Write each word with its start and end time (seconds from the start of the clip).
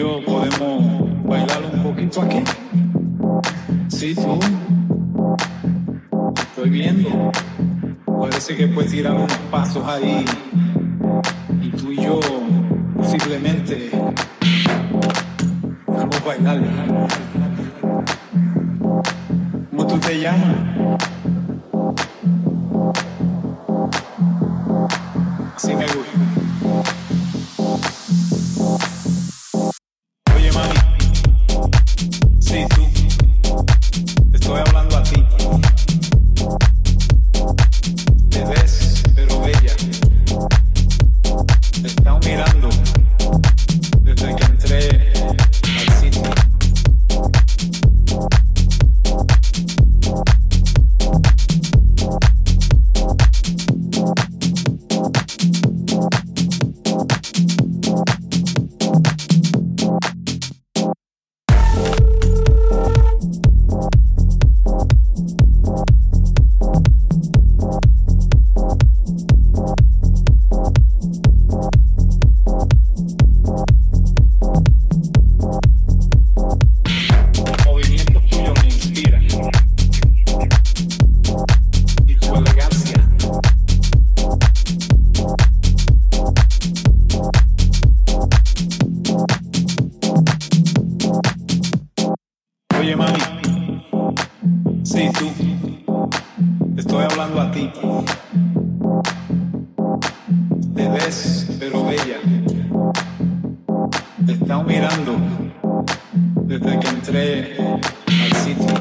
yo 0.00 0.24
podemos 0.24 1.24
bailar 1.24 1.62
un 1.74 1.82
poquito 1.82 2.22
aquí. 2.22 2.42
Sí, 3.88 4.14
tú. 4.14 4.38
Estoy 6.40 6.70
viendo. 6.70 7.30
Parece 8.18 8.56
que 8.56 8.66
puedes 8.68 8.90
tirar 8.90 9.12
unos 9.12 9.30
pasos 9.50 9.86
ahí. 9.86 10.24
Y 11.60 11.68
tú 11.68 11.92
y 11.92 12.02
yo 12.02 12.18
posiblemente 12.96 13.90
vamos 15.86 16.16
a 16.16 16.24
bailar. 16.26 16.62
¿Cómo 19.70 19.86
tú 19.86 19.98
te 19.98 20.18
llamas? 20.18 20.56
Así 25.56 25.74
me 25.74 25.84
gusta. 25.84 26.09
Oye, 92.80 92.96
mami. 92.96 93.18
Sí, 94.84 95.10
tú. 95.18 95.28
Estoy 96.78 97.04
hablando 97.04 97.42
a 97.42 97.50
ti. 97.50 97.70
Te 100.74 100.88
ves, 100.88 101.46
pero 101.58 101.84
bella. 101.84 102.16
Te 104.24 104.32
estado 104.32 104.64
mirando 104.64 105.18
desde 106.44 106.80
que 106.80 106.88
entré 106.88 107.56
al 107.60 108.32
sitio. 108.36 108.74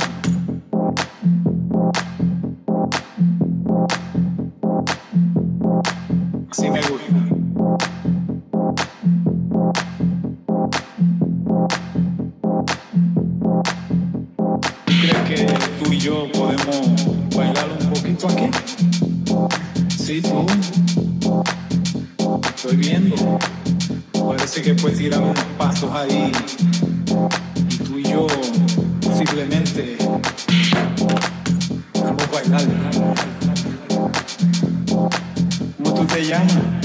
Así 6.49 6.69
me 6.69 6.81
gusta. 6.83 7.98
Sí, 20.09 20.23
tú. 20.23 20.43
Estoy 22.55 22.77
viendo. 22.77 23.15
Parece 24.11 24.63
que 24.63 24.73
puedes 24.73 24.97
tirar 24.97 25.21
unos 25.21 25.37
pasos 25.55 25.91
ahí. 25.93 26.31
Y 27.69 27.77
tú 27.77 27.99
y 27.99 28.03
yo 28.05 28.25
posiblemente 29.01 29.97
vamos 31.93 32.23
a 32.23 32.31
bailar. 32.33 32.61
¿Cómo 35.77 35.93
tú 35.93 36.05
te 36.05 36.25
llamas? 36.25 36.78